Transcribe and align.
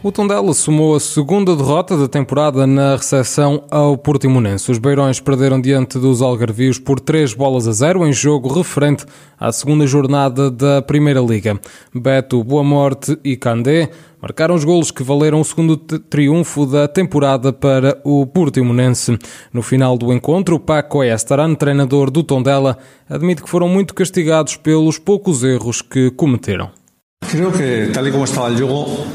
O 0.00 0.12
Tondela 0.12 0.54
somou 0.54 0.94
a 0.94 1.00
segunda 1.00 1.56
derrota 1.56 1.96
da 1.96 2.06
temporada 2.06 2.64
na 2.68 2.94
recepção 2.94 3.64
ao 3.68 3.98
Portimonense. 3.98 4.70
Os 4.70 4.78
Beirões 4.78 5.18
perderam 5.18 5.60
diante 5.60 5.98
dos 5.98 6.22
Algarvios 6.22 6.78
por 6.78 7.00
3 7.00 7.34
bolas 7.34 7.66
a 7.66 7.72
0 7.72 8.06
em 8.06 8.12
jogo 8.12 8.48
referente 8.48 9.04
à 9.36 9.50
segunda 9.50 9.88
jornada 9.88 10.52
da 10.52 10.80
Primeira 10.80 11.20
Liga. 11.20 11.60
Beto, 11.92 12.44
Boa 12.44 12.62
Morte 12.62 13.18
e 13.24 13.36
Candé 13.36 13.90
marcaram 14.22 14.54
os 14.54 14.62
golos 14.62 14.92
que 14.92 15.02
valeram 15.02 15.40
o 15.40 15.44
segundo 15.44 15.76
triunfo 15.76 16.64
da 16.64 16.86
temporada 16.86 17.52
para 17.52 18.00
o 18.04 18.24
Portimonense. 18.24 19.18
No 19.52 19.62
final 19.62 19.98
do 19.98 20.12
encontro, 20.12 20.60
Paco 20.60 21.02
Estaran, 21.02 21.56
treinador 21.56 22.08
do 22.08 22.22
Tondela, 22.22 22.78
admite 23.10 23.42
que 23.42 23.50
foram 23.50 23.68
muito 23.68 23.94
castigados 23.94 24.54
pelos 24.54 24.96
poucos 24.96 25.42
erros 25.42 25.82
que 25.82 26.08
cometeram. 26.12 26.77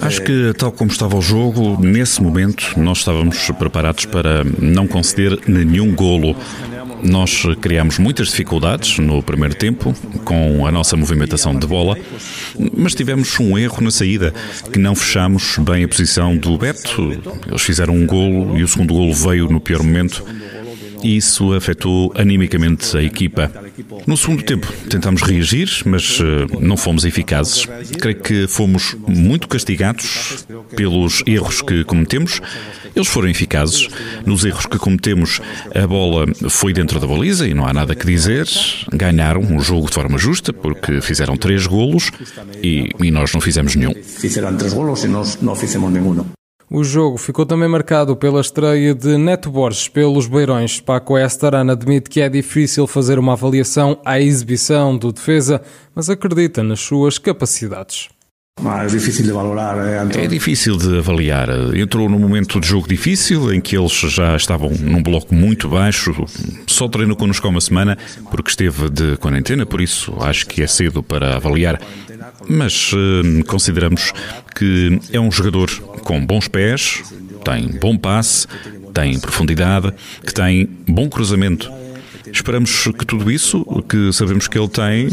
Acho 0.02 0.22
que, 0.22 0.54
tal 0.58 0.72
como 0.72 0.92
estava 0.92 1.18
o 1.18 1.22
jogo, 1.22 1.78
nesse 1.82 2.22
momento 2.22 2.74
nós 2.78 3.00
estávamos 3.00 3.50
preparados 3.58 4.06
para 4.06 4.44
não 4.60 4.88
conceder 4.88 5.40
nenhum 5.48 5.94
golo. 5.96 6.36
Nós 7.04 7.44
criámos 7.60 7.98
muitas 7.98 8.28
dificuldades 8.28 8.98
no 8.98 9.22
primeiro 9.22 9.56
tempo 9.56 9.94
com 10.24 10.66
a 10.66 10.72
nossa 10.72 10.96
movimentação 10.96 11.58
de 11.58 11.68
bola, 11.68 11.98
mas 12.78 12.96
tivemos 12.96 13.38
um 13.40 13.58
erro 13.58 13.82
na 13.82 13.92
saída, 13.92 14.34
que 14.72 14.80
não 14.80 14.96
fechamos 14.96 15.58
bem 15.58 15.84
a 15.84 15.88
posição 15.88 16.38
do 16.38 16.58
Beto. 16.58 17.12
Eles 17.48 17.62
fizeram 17.62 17.94
um 17.94 18.06
golo 18.06 18.58
e 18.58 18.64
o 18.64 18.68
segundo 18.68 18.94
golo 18.94 19.14
veio 19.14 19.50
no 19.50 19.60
pior 19.60 19.84
momento 19.84 20.24
e 21.04 21.18
isso 21.18 21.54
afetou 21.54 22.12
animicamente 22.16 22.98
a 22.98 23.04
equipa. 23.04 23.52
No 24.08 24.16
segundo 24.16 24.44
tempo 24.44 24.72
tentámos 24.90 25.22
reagir, 25.22 25.70
mas 25.86 26.20
uh, 26.20 26.24
não 26.60 26.78
fomos 26.78 27.06
eficazes. 27.06 27.66
Creio 28.00 28.20
que 28.20 28.48
fomos 28.48 28.96
muito 29.08 29.48
castigados 29.48 30.46
pelos 30.76 31.24
erros 31.28 31.62
que 31.62 31.84
cometemos. 31.84 32.42
Eles 32.96 33.08
foram 33.08 33.30
eficazes. 33.30 33.90
Nos 34.26 34.46
erros 34.46 34.66
que 34.66 34.78
cometemos, 34.78 35.42
a 35.76 35.86
bola 35.86 36.26
foi 36.50 36.74
dentro 36.74 37.00
da 37.00 37.08
baliza 37.08 37.48
e 37.48 37.54
não 37.54 37.66
há 37.66 37.74
nada 37.74 37.96
que 37.96 38.06
dizer. 38.06 38.48
Ganharam 38.92 39.56
o 39.56 39.60
jogo 39.60 39.88
de 39.88 39.94
forma 39.94 40.18
justa 40.18 40.54
porque 40.54 41.02
fizeram 41.02 41.36
três 41.36 41.68
golos 41.68 42.12
e, 42.62 42.90
e 43.02 43.12
nós 43.12 43.34
não 43.34 43.42
fizemos 43.42 43.76
nenhum. 43.76 43.94
Fizeram 44.02 44.56
três 44.56 44.74
golos 44.74 45.04
e 45.04 45.08
nós 45.08 45.40
não 45.42 45.56
fizemos 45.56 45.92
nenhum. 45.92 46.26
O 46.70 46.84
jogo 46.84 47.18
ficou 47.18 47.46
também 47.46 47.68
marcado 47.68 48.16
pela 48.16 48.42
estreia 48.42 48.96
de 48.96 49.18
Neto 49.18 49.52
Borges 49.52 49.88
pelos 49.88 50.28
Beirões. 50.28 50.80
Paco 50.80 51.18
Estarana 51.18 51.74
admite 51.74 52.10
que 52.10 52.22
é 52.22 52.30
difícil 52.30 52.88
fazer 52.88 53.20
uma 53.20 53.34
avaliação 53.34 54.00
à 54.04 54.20
exibição 54.20 54.98
do 54.98 55.12
defesa, 55.12 55.62
mas 55.94 56.10
acredita 56.10 56.64
nas 56.64 56.80
suas 56.80 57.18
capacidades. 57.18 58.10
É 58.62 58.86
difícil 58.86 59.26
de 59.26 59.32
valorar. 59.32 59.78
É 60.16 60.28
difícil 60.28 60.78
de 60.78 61.00
avaliar. 61.00 61.50
Entrou 61.76 62.08
num 62.08 62.20
momento 62.20 62.60
de 62.60 62.68
jogo 62.68 62.88
difícil 62.88 63.52
em 63.52 63.60
que 63.60 63.76
eles 63.76 63.92
já 63.92 64.36
estavam 64.36 64.70
num 64.70 65.02
bloco 65.02 65.34
muito 65.34 65.68
baixo. 65.68 66.14
Só 66.68 66.88
treinou 66.88 67.18
connosco 67.18 67.48
há 67.48 67.50
uma 67.50 67.60
semana 67.60 67.98
porque 68.30 68.52
esteve 68.52 68.90
de 68.90 69.18
quarentena, 69.18 69.66
por 69.66 69.82
isso 69.82 70.16
acho 70.22 70.46
que 70.46 70.62
é 70.62 70.68
cedo 70.68 71.02
para 71.02 71.36
avaliar 71.36 71.82
mas 72.48 72.92
uh, 72.94 73.46
consideramos 73.48 74.14
que 74.56 75.00
é 75.12 75.20
um 75.20 75.32
jogador 75.32 75.70
com 76.04 76.26
bons 76.26 76.48
pés, 76.48 77.04
tem 77.44 77.68
bom 77.80 77.98
passe, 77.98 78.48
tem 78.94 79.20
profundidade, 79.20 79.94
que 80.26 80.34
tem 80.34 80.66
bom 80.88 81.10
cruzamento. 81.10 81.72
Esperamos 82.32 82.88
que 82.98 83.06
tudo 83.06 83.32
isso, 83.32 83.66
que 83.88 84.12
sabemos 84.14 84.48
que 84.48 84.58
ele 84.58 84.70
tem, 84.70 85.08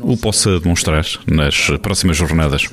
o 0.00 0.16
possa 0.16 0.60
demonstrar 0.60 1.04
nas 1.26 1.68
próximas 1.82 2.16
jornadas. 2.16 2.68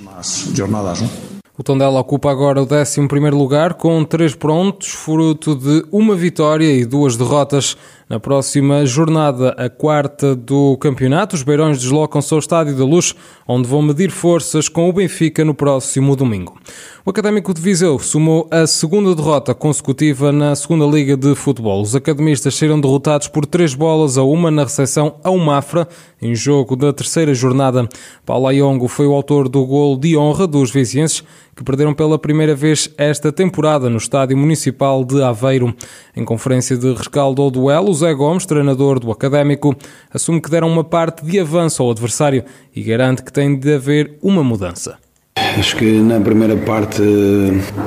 O 1.55 1.61
Tondela 1.61 1.99
ocupa 1.99 2.31
agora 2.31 2.61
o 2.61 2.67
11 2.67 2.99
lugar 3.31 3.75
com 3.75 4.03
3 4.03 4.33
pontos, 4.35 4.89
fruto 4.89 5.55
de 5.55 5.85
uma 5.91 6.15
vitória 6.15 6.65
e 6.65 6.83
duas 6.83 7.15
derrotas. 7.15 7.77
Na 8.09 8.19
próxima 8.19 8.85
jornada, 8.85 9.55
a 9.57 9.69
quarta 9.69 10.35
do 10.35 10.75
campeonato, 10.77 11.35
os 11.35 11.43
Beirões 11.43 11.79
deslocam-se 11.79 12.33
ao 12.33 12.39
Estádio 12.39 12.75
da 12.75 12.83
Luz, 12.83 13.15
onde 13.47 13.67
vão 13.67 13.81
medir 13.81 14.11
forças 14.11 14.67
com 14.67 14.89
o 14.89 14.93
Benfica 14.93 15.45
no 15.45 15.53
próximo 15.53 16.13
domingo. 16.15 16.57
O 17.05 17.09
Académico 17.09 17.53
de 17.53 17.61
Viseu 17.61 17.97
somou 17.99 18.47
a 18.51 18.67
segunda 18.67 19.15
derrota 19.15 19.53
consecutiva 19.53 20.31
na 20.31 20.53
segunda 20.55 20.85
Liga 20.85 21.15
de 21.15 21.33
Futebol. 21.33 21.81
Os 21.81 21.95
academistas 21.95 22.55
saíram 22.55 22.79
derrotados 22.79 23.27
por 23.29 23.45
três 23.45 23.73
bolas 23.73 24.17
a 24.17 24.23
uma 24.23 24.51
na 24.51 24.63
recepção 24.63 25.15
ao 25.23 25.37
Mafra, 25.37 25.87
em 26.21 26.35
jogo 26.35 26.75
da 26.75 26.91
terceira 26.91 27.33
jornada. 27.33 27.87
Paulo 28.25 28.47
Ayongo 28.47 28.87
foi 28.87 29.07
o 29.07 29.13
autor 29.13 29.47
do 29.47 29.65
gol 29.65 29.97
de 29.97 30.17
honra 30.17 30.45
dos 30.45 30.71
vizienses, 30.71 31.23
que 31.55 31.63
perderam 31.63 31.93
pela 31.93 32.17
primeira 32.17 32.55
vez 32.55 32.89
esta 32.97 33.31
temporada 33.31 33.89
no 33.89 33.97
Estádio 33.97 34.37
Municipal 34.37 35.03
de 35.03 35.21
Aveiro. 35.21 35.73
Em 36.15 36.25
conferência 36.25 36.77
de 36.77 36.93
rescaldo 36.93 37.41
ao 37.41 37.51
duelo, 37.51 37.93
Zé 37.93 38.13
Gomes, 38.13 38.45
treinador 38.45 38.99
do 38.99 39.11
Académico, 39.11 39.75
assume 40.13 40.41
que 40.41 40.49
deram 40.49 40.67
uma 40.67 40.83
parte 40.83 41.25
de 41.25 41.39
avanço 41.39 41.83
ao 41.83 41.91
adversário 41.91 42.43
e 42.75 42.81
garante 42.81 43.23
que 43.23 43.31
tem 43.31 43.57
de 43.57 43.75
haver 43.75 44.17
uma 44.21 44.43
mudança. 44.43 44.97
Acho 45.35 45.75
que 45.77 45.99
na 45.99 46.19
primeira 46.19 46.55
parte 46.57 47.01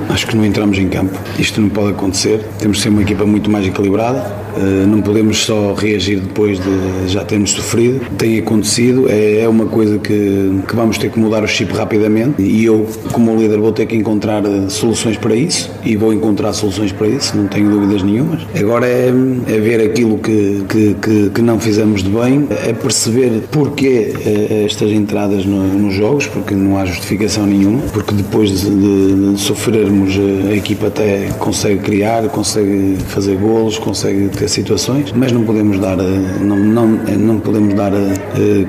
acho 0.08 0.26
que 0.26 0.36
não 0.36 0.44
entramos 0.44 0.78
em 0.78 0.88
campo. 0.88 1.18
Isto 1.38 1.60
não 1.60 1.68
pode 1.68 1.90
acontecer. 1.90 2.44
Temos 2.58 2.78
de 2.78 2.84
ser 2.84 2.88
uma 2.90 3.02
equipa 3.02 3.24
muito 3.24 3.50
mais 3.50 3.66
equilibrada. 3.66 4.45
Eh, 4.56 4.86
não 4.86 5.00
podemos 5.02 5.44
só 5.44 5.74
reagir 5.74 6.20
depois 6.20 6.58
de 6.58 7.08
já 7.08 7.24
termos 7.24 7.50
sofrido. 7.52 8.00
Tem 8.16 8.38
acontecido, 8.38 9.06
é, 9.08 9.40
é 9.40 9.48
uma 9.48 9.66
coisa 9.66 9.98
que, 9.98 10.60
que 10.66 10.74
vamos 10.74 10.98
ter 10.98 11.10
que 11.10 11.18
mudar 11.18 11.42
o 11.42 11.46
chip 11.46 11.72
rapidamente 11.72 12.42
e 12.42 12.64
eu, 12.64 12.86
como 13.12 13.36
líder, 13.36 13.58
vou 13.58 13.72
ter 13.72 13.86
que 13.86 13.96
encontrar 13.96 14.44
eh, 14.44 14.68
soluções 14.68 15.16
para 15.16 15.34
isso 15.34 15.70
e 15.84 15.96
vou 15.96 16.12
encontrar 16.12 16.52
soluções 16.52 16.92
para 16.92 17.08
isso, 17.08 17.36
não 17.36 17.46
tenho 17.46 17.70
dúvidas 17.70 18.02
nenhumas. 18.02 18.42
Agora 18.58 18.86
é, 18.86 19.08
é 19.08 19.58
ver 19.58 19.80
aquilo 19.80 20.18
que, 20.18 20.64
que, 20.68 20.94
que, 20.94 21.30
que, 21.30 21.42
não 21.42 21.60
fizemos 21.60 22.02
de 22.02 22.10
bem, 22.10 22.46
é 22.50 22.72
perceber 22.72 23.42
porquê 23.50 24.14
eh, 24.24 24.64
estas 24.64 24.90
entradas 24.90 25.44
no, 25.44 25.62
nos 25.66 25.94
jogos, 25.94 26.26
porque 26.26 26.54
não 26.54 26.78
há 26.78 26.84
justificação 26.84 27.46
nenhuma, 27.46 27.82
porque 27.92 28.14
depois 28.14 28.60
de, 28.60 29.34
de, 29.34 29.40
sofrermos 29.40 30.14
a 30.48 30.54
equipa 30.54 30.86
até 30.88 31.28
consegue 31.38 31.80
criar, 31.80 32.28
consegue 32.28 32.96
fazer 33.08 33.36
golos, 33.36 33.78
consegue 33.78 34.28
ter 34.28 34.45
situações, 34.48 35.12
mas 35.12 35.32
não 35.32 35.44
podemos 35.44 35.78
dar, 35.78 35.98
eh, 35.98 36.38
não, 36.40 36.56
não, 36.56 36.86
não 36.86 37.40
podemos 37.40 37.74
dar 37.74 37.92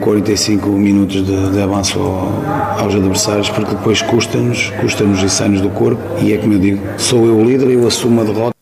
45 0.01 0.67
eh, 0.67 0.71
minutos 0.71 1.25
de, 1.25 1.51
de 1.51 1.61
avanço 1.61 1.99
aos 1.99 2.93
adversários, 2.93 3.49
porque 3.49 3.75
depois 3.75 4.01
custa-nos, 4.01 4.69
custa-nos 4.81 5.21
e 5.23 5.29
sai-nos 5.29 5.61
do 5.61 5.69
corpo. 5.69 6.01
E 6.21 6.33
é 6.33 6.37
como 6.37 6.53
eu 6.53 6.59
digo, 6.59 6.81
sou 6.97 7.25
eu 7.25 7.37
o 7.37 7.43
líder, 7.43 7.69
eu 7.69 7.85
assumo 7.87 8.21
a 8.21 8.23
derrota. 8.23 8.55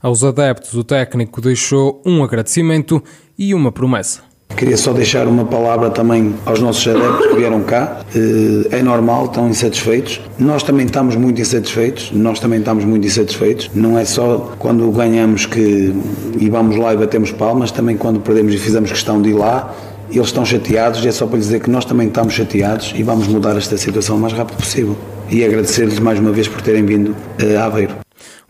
Aos 0.00 0.22
adeptos, 0.22 0.74
o 0.74 0.84
técnico 0.84 1.40
deixou 1.40 2.00
um 2.06 2.22
agradecimento 2.22 3.02
e 3.36 3.52
uma 3.54 3.72
promessa. 3.72 4.27
Queria 4.56 4.76
só 4.76 4.92
deixar 4.92 5.28
uma 5.28 5.44
palavra 5.44 5.88
também 5.88 6.34
aos 6.44 6.60
nossos 6.60 6.86
adeptos 6.88 7.28
que 7.28 7.36
vieram 7.36 7.62
cá. 7.62 8.00
Eh, 8.14 8.78
é 8.78 8.82
normal, 8.82 9.26
estão 9.26 9.48
insatisfeitos. 9.48 10.20
Nós 10.36 10.64
também 10.64 10.86
estamos 10.86 11.14
muito 11.14 11.40
insatisfeitos. 11.40 12.10
Nós 12.12 12.40
também 12.40 12.58
estamos 12.58 12.84
muito 12.84 13.06
insatisfeitos. 13.06 13.70
Não 13.72 13.96
é 13.96 14.04
só 14.04 14.54
quando 14.58 14.90
ganhamos 14.90 15.46
que 15.46 15.94
e 16.40 16.50
vamos 16.50 16.76
lá 16.76 16.92
e 16.92 16.96
batemos 16.96 17.30
palmas, 17.30 17.70
também 17.70 17.96
quando 17.96 18.18
perdemos 18.20 18.52
e 18.52 18.58
fizemos 18.58 18.90
questão 18.90 19.22
de 19.22 19.30
ir 19.30 19.34
lá. 19.34 19.72
Eles 20.10 20.26
estão 20.26 20.44
chateados 20.44 21.04
e 21.04 21.08
é 21.08 21.12
só 21.12 21.26
para 21.26 21.38
dizer 21.38 21.60
que 21.60 21.70
nós 21.70 21.84
também 21.84 22.08
estamos 22.08 22.34
chateados 22.34 22.92
e 22.96 23.02
vamos 23.02 23.28
mudar 23.28 23.56
esta 23.56 23.76
situação 23.76 24.16
o 24.16 24.18
mais 24.18 24.32
rápido 24.32 24.56
possível. 24.56 24.96
E 25.30 25.44
agradecer-lhes 25.44 26.00
mais 26.00 26.18
uma 26.18 26.32
vez 26.32 26.48
por 26.48 26.62
terem 26.62 26.84
vindo 26.84 27.14
a 27.38 27.64
Aveiro. 27.64 27.87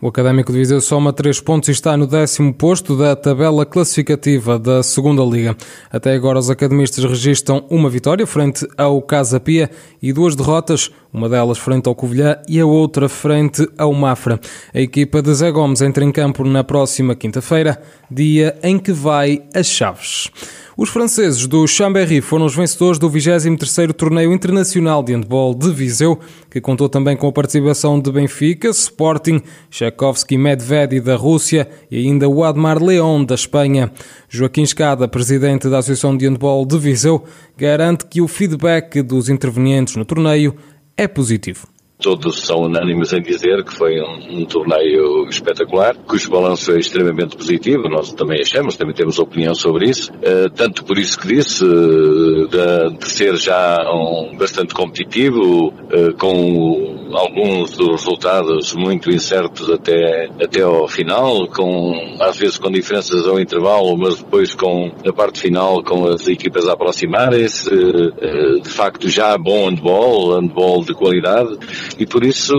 O 0.01 0.07
Académico 0.07 0.53
de 0.53 0.59
Viseu 0.59 0.79
soma 0.79 1.11
3 1.11 1.41
pontos 1.41 1.67
e 1.67 1.73
está 1.73 1.97
no 1.97 2.07
décimo 2.07 2.53
posto 2.53 2.95
da 2.95 3.17
tabela 3.17 3.65
classificativa 3.65 4.57
da 4.57 4.81
Segunda 4.81 5.21
Liga. 5.23 5.57
Até 5.91 6.13
agora 6.13 6.39
os 6.39 6.49
academistas 6.49 7.03
registram 7.03 7.65
uma 7.69 7.89
vitória 7.89 8.25
frente 8.25 8.65
ao 8.77 9.01
Casa 9.01 9.41
Pia 9.41 9.69
e 10.01 10.13
duas 10.13 10.37
derrotas, 10.37 10.89
uma 11.11 11.27
delas 11.27 11.57
frente 11.57 11.89
ao 11.89 11.95
Covilhã 11.95 12.37
e 12.47 12.61
a 12.61 12.65
outra 12.65 13.09
frente 13.09 13.67
ao 13.77 13.91
Mafra. 13.91 14.39
A 14.73 14.79
equipa 14.79 15.21
de 15.21 15.33
Zé 15.33 15.51
Gomes 15.51 15.81
entra 15.81 16.05
em 16.05 16.13
campo 16.13 16.45
na 16.45 16.63
próxima 16.63 17.13
quinta-feira, 17.13 17.81
dia 18.09 18.57
em 18.63 18.79
que 18.79 18.93
vai 18.93 19.43
a 19.53 19.61
Chaves. 19.61 20.31
Os 20.81 20.87
franceses 20.87 21.45
do 21.45 21.67
Chambéry 21.67 22.21
foram 22.21 22.45
os 22.45 22.55
vencedores 22.55 22.97
do 22.97 23.11
23º 23.11 23.91
Torneio 23.91 24.31
Internacional 24.31 25.03
de 25.03 25.13
Handball 25.13 25.53
de 25.53 25.73
Viseu, 25.73 26.17
que 26.49 26.61
contou 26.61 26.87
também 26.87 27.17
com 27.17 27.27
a 27.27 27.33
participação 27.33 27.99
de 27.99 28.09
Benfica, 28.09 28.69
Sporting, 28.69 29.41
Tchaikovsky 29.69 30.37
Medvedi 30.37 31.01
da 31.01 31.17
Rússia 31.17 31.67
e 31.91 31.97
ainda 31.97 32.29
o 32.29 32.45
Admar 32.45 32.81
León 32.81 33.25
da 33.25 33.35
Espanha. 33.35 33.91
Joaquim 34.29 34.61
Escada, 34.61 35.05
presidente 35.05 35.67
da 35.67 35.79
Associação 35.79 36.15
de 36.15 36.25
Handball 36.25 36.65
de 36.65 36.79
Viseu, 36.79 37.25
garante 37.57 38.05
que 38.05 38.21
o 38.21 38.27
feedback 38.29 39.01
dos 39.01 39.27
intervenientes 39.27 39.97
no 39.97 40.05
torneio 40.05 40.55
é 40.95 41.09
positivo. 41.09 41.67
Todos 42.01 42.43
são 42.43 42.61
unânimes 42.61 43.11
em 43.11 43.21
dizer 43.21 43.61
que 43.61 43.75
foi 43.75 43.99
um, 43.99 44.39
um, 44.39 44.45
torneio 44.45 45.27
espetacular, 45.27 45.97
cujo 46.07 46.31
balanço 46.31 46.71
é 46.71 46.79
extremamente 46.79 47.35
positivo, 47.35 47.89
nós 47.89 48.13
também 48.13 48.39
achamos, 48.39 48.77
também 48.77 48.95
temos 48.95 49.19
opinião 49.19 49.53
sobre 49.53 49.89
isso, 49.89 50.09
uh, 50.13 50.49
tanto 50.49 50.85
por 50.85 50.97
isso 50.97 51.19
que 51.19 51.27
disse, 51.27 51.61
uh, 51.61 52.47
de, 52.47 52.97
de, 52.99 53.05
ser 53.05 53.35
já 53.35 53.77
um, 53.91 54.37
bastante 54.37 54.73
competitivo, 54.73 55.67
uh, 55.67 56.15
com 56.17 56.98
alguns 57.13 57.71
dos 57.71 58.03
resultados 58.03 58.73
muito 58.73 59.09
incertos 59.09 59.69
até, 59.69 60.29
até 60.41 60.61
ao 60.61 60.87
final, 60.87 61.47
com, 61.47 62.15
às 62.19 62.37
vezes 62.37 62.57
com 62.57 62.71
diferenças 62.71 63.27
ao 63.27 63.39
intervalo, 63.39 63.97
mas 63.97 64.17
depois 64.17 64.53
com, 64.53 64.91
na 65.03 65.13
parte 65.13 65.39
final, 65.39 65.83
com 65.83 66.07
as 66.07 66.27
equipas 66.27 66.67
a 66.67 66.73
aproximarem-se, 66.73 67.69
de 67.69 68.69
facto 68.69 69.09
já 69.09 69.37
bom 69.37 69.69
handball, 69.69 70.35
handball 70.35 70.83
de 70.83 70.93
qualidade, 70.93 71.57
e 71.97 72.05
por 72.05 72.23
isso 72.23 72.53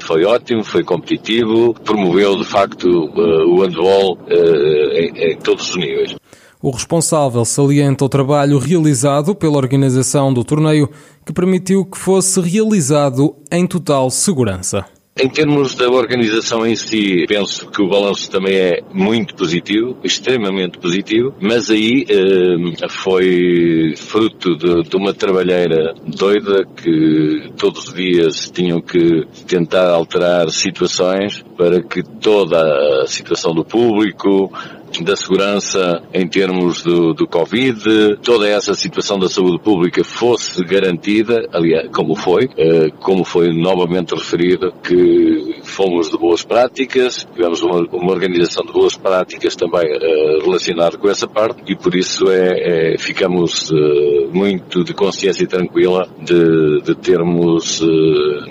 foi 0.00 0.24
ótimo, 0.24 0.64
foi 0.64 0.82
competitivo, 0.82 1.74
promoveu 1.74 2.36
de 2.36 2.44
facto 2.44 2.86
uh, 2.88 3.48
o 3.48 3.62
handball 3.62 4.14
uh, 4.14 4.92
em, 4.94 5.32
em 5.32 5.36
todos 5.38 5.70
os 5.70 5.76
níveis. 5.76 6.14
O 6.64 6.70
responsável 6.70 7.44
salienta 7.44 8.06
o 8.06 8.08
trabalho 8.08 8.56
realizado 8.56 9.34
pela 9.34 9.58
organização 9.58 10.32
do 10.32 10.42
torneio, 10.42 10.88
que 11.22 11.30
permitiu 11.30 11.84
que 11.84 11.98
fosse 11.98 12.40
realizado 12.40 13.36
em 13.52 13.66
total 13.66 14.08
segurança. 14.08 14.86
Em 15.16 15.28
termos 15.28 15.74
da 15.74 15.90
organização 15.90 16.66
em 16.66 16.74
si, 16.74 17.26
penso 17.28 17.70
que 17.70 17.82
o 17.82 17.88
balanço 17.88 18.30
também 18.30 18.56
é 18.56 18.80
muito 18.94 19.34
positivo, 19.34 19.98
extremamente 20.02 20.78
positivo, 20.78 21.34
mas 21.38 21.70
aí 21.70 22.06
eh, 22.08 22.88
foi 22.88 23.94
fruto 23.96 24.56
de, 24.56 24.88
de, 24.88 24.96
uma 24.96 25.12
trabalheira 25.12 25.94
doida 26.04 26.64
que 26.64 27.52
todos 27.58 27.88
os 27.88 27.94
dias 27.94 28.50
tinham 28.50 28.80
que 28.80 29.24
tentar 29.46 29.90
alterar 29.90 30.50
situações 30.50 31.44
para 31.56 31.80
que 31.80 32.02
toda 32.02 33.02
a 33.02 33.06
situação 33.06 33.54
do 33.54 33.64
público, 33.64 34.50
da 35.02 35.16
segurança 35.16 36.02
em 36.12 36.26
termos 36.28 36.82
do, 36.82 37.14
do 37.14 37.26
Covid, 37.26 38.18
toda 38.22 38.48
essa 38.48 38.74
situação 38.74 39.18
da 39.18 39.28
saúde 39.28 39.58
pública 39.58 40.04
fosse 40.04 40.62
garantida, 40.64 41.48
aliás, 41.52 41.88
como 41.92 42.14
foi, 42.14 42.48
eh, 42.56 42.90
como 43.00 43.24
foi 43.24 43.52
novamente 43.52 44.14
referido, 44.14 44.72
que 44.82 45.60
fomos 45.62 46.10
de 46.10 46.18
boas 46.18 46.44
práticas, 46.44 47.26
tivemos 47.34 47.62
uma, 47.62 47.80
uma 47.92 48.12
organização 48.12 48.64
de 48.64 48.72
boas 48.72 48.96
práticas 48.96 49.56
também 49.56 49.84
eh, 49.86 50.38
relacionada 50.42 50.96
com 50.98 51.08
essa 51.08 51.26
parte 51.26 51.62
e 51.66 51.76
por 51.76 51.94
isso 51.94 52.30
é, 52.30 52.94
é 52.94 52.98
ficamos 52.98 53.72
eh, 53.72 54.28
muito 54.32 54.84
de 54.84 54.92
consciência 54.94 55.46
tranquila 55.46 56.08
de, 56.20 56.82
de 56.82 56.94
termos 56.94 57.80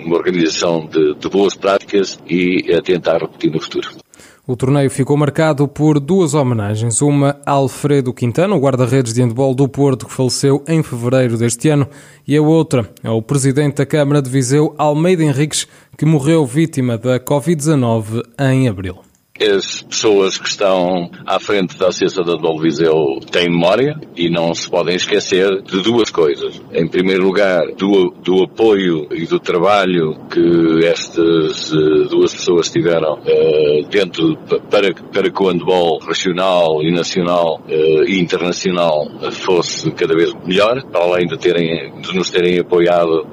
uma 0.04 0.16
organização 0.16 0.86
de, 0.86 1.14
de 1.14 1.28
boas 1.28 1.54
práticas 1.54 2.18
e 2.28 2.72
a 2.74 2.80
tentar 2.80 3.18
repetir 3.18 3.50
no 3.50 3.60
futuro. 3.60 4.03
O 4.46 4.54
torneio 4.54 4.90
ficou 4.90 5.16
marcado 5.16 5.66
por 5.66 5.98
duas 5.98 6.34
homenagens. 6.34 7.00
Uma 7.00 7.40
a 7.46 7.52
Alfredo 7.52 8.12
Quintana, 8.12 8.54
o 8.54 8.60
guarda-redes 8.60 9.14
de 9.14 9.22
handball 9.22 9.54
do 9.54 9.66
Porto, 9.66 10.04
que 10.04 10.12
faleceu 10.12 10.62
em 10.68 10.82
fevereiro 10.82 11.38
deste 11.38 11.70
ano, 11.70 11.88
e 12.28 12.36
a 12.36 12.42
outra 12.42 12.90
ao 13.02 13.22
presidente 13.22 13.76
da 13.76 13.86
Câmara 13.86 14.20
de 14.20 14.28
Viseu, 14.28 14.74
Almeida 14.76 15.24
Henriques, 15.24 15.66
que 15.96 16.04
morreu 16.04 16.44
vítima 16.44 16.98
da 16.98 17.18
Covid-19 17.18 18.22
em 18.38 18.68
abril 18.68 18.98
as 19.40 19.82
pessoas 19.82 20.38
que 20.38 20.48
estão 20.48 21.10
à 21.26 21.40
frente 21.40 21.76
da 21.76 21.88
Associação 21.88 22.24
Dol 22.24 22.60
Viseu 22.60 23.18
têm 23.32 23.50
memória 23.50 23.98
e 24.16 24.30
não 24.30 24.54
se 24.54 24.70
podem 24.70 24.94
esquecer 24.94 25.60
de 25.62 25.82
duas 25.82 26.08
coisas. 26.08 26.62
Em 26.72 26.86
primeiro 26.86 27.24
lugar, 27.24 27.66
do, 27.76 28.10
do 28.22 28.44
apoio 28.44 29.08
e 29.10 29.26
do 29.26 29.40
trabalho 29.40 30.14
que 30.30 30.86
estas 30.86 31.72
uh, 31.72 32.08
duas 32.08 32.32
pessoas 32.32 32.70
tiveram 32.70 33.14
uh, 33.14 33.88
dentro 33.90 34.36
para, 34.70 34.94
para 34.94 35.28
que 35.28 35.42
o 35.42 35.48
handball 35.48 35.98
regional 35.98 36.80
e 36.80 36.92
nacional 36.92 37.60
uh, 37.66 38.04
e 38.04 38.20
internacional 38.20 39.10
fosse 39.32 39.90
cada 39.90 40.14
vez 40.14 40.32
melhor, 40.46 40.80
para 40.92 41.02
além 41.02 41.26
de, 41.26 41.36
terem, 41.36 42.00
de 42.00 42.14
nos 42.14 42.30
terem 42.30 42.60
apoiado 42.60 43.26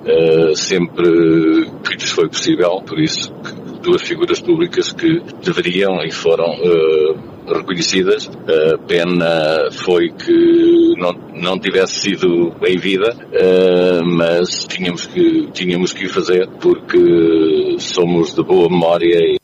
sempre 0.56 1.70
que 1.84 1.94
lhes 1.94 2.10
foi 2.10 2.28
possível, 2.28 2.82
por 2.88 3.00
isso 3.00 3.32
duas 3.82 4.02
figuras 4.02 4.40
públicas 4.40 4.92
que 4.92 5.22
deveriam 5.44 6.02
e 6.04 6.12
foram 6.12 6.46
uh, 6.46 7.54
reconhecidas. 7.54 8.30
A 8.30 8.78
pena 8.78 9.70
foi 9.72 10.10
que 10.10 10.94
não, 10.98 11.14
não 11.34 11.60
tivesse 11.60 12.00
sido 12.00 12.54
em 12.66 12.78
vida, 12.78 13.14
uh, 13.14 14.06
mas 14.06 14.66
tínhamos 14.66 15.08
que, 15.08 15.52
tínhamos 15.52 15.94
que 15.94 16.06
o 16.06 16.10
fazer 16.10 16.48
porque 16.60 17.76
somos 17.80 18.34
de 18.34 18.44
boa 18.44 18.70
memória. 18.70 19.18
E... 19.18 19.42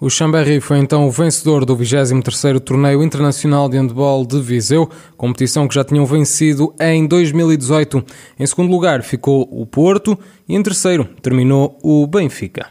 O 0.00 0.08
Chambéry 0.08 0.60
foi 0.60 0.78
então 0.78 1.08
o 1.08 1.10
vencedor 1.10 1.64
do 1.64 1.76
23º 1.76 2.60
Torneio 2.60 3.02
Internacional 3.02 3.68
de 3.68 3.76
Handball 3.76 4.24
de 4.24 4.40
Viseu, 4.40 4.88
competição 5.16 5.66
que 5.66 5.74
já 5.74 5.82
tinham 5.82 6.06
vencido 6.06 6.72
em 6.80 7.04
2018. 7.04 8.04
Em 8.38 8.46
segundo 8.46 8.70
lugar 8.70 9.02
ficou 9.02 9.48
o 9.50 9.66
Porto 9.66 10.16
e 10.48 10.54
em 10.54 10.62
terceiro 10.62 11.04
terminou 11.20 11.76
o 11.82 12.06
Benfica. 12.06 12.70